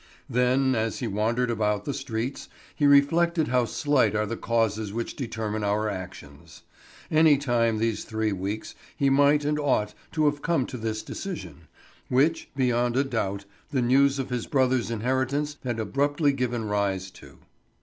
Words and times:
Then, 0.27 0.73
as 0.73 0.97
he 0.97 1.05
wandered 1.05 1.51
about 1.51 1.85
the 1.85 1.93
streets, 1.93 2.49
he 2.73 2.87
reflected 2.87 3.49
how 3.49 3.65
slight 3.65 4.15
are 4.15 4.25
the 4.25 4.35
causes 4.35 4.91
which 4.91 5.15
determine 5.15 5.63
our 5.63 5.87
actions. 5.87 6.63
Any 7.11 7.37
time 7.37 7.77
these 7.77 8.03
three 8.03 8.31
weeks 8.31 8.73
he 8.97 9.11
might 9.11 9.45
and 9.45 9.59
ought 9.59 9.93
to 10.13 10.25
have 10.25 10.41
come 10.41 10.65
to 10.65 10.77
this 10.77 11.03
decision, 11.03 11.67
which, 12.09 12.49
beyond 12.55 12.97
a 12.97 13.03
doubt, 13.03 13.45
the 13.69 13.83
news 13.83 14.17
of 14.17 14.31
his 14.31 14.47
brother's 14.47 14.89
inheritance 14.89 15.57
had 15.63 15.79
abruptly 15.79 16.33
given 16.33 16.65
rise 16.65 17.11
to. 17.11 17.37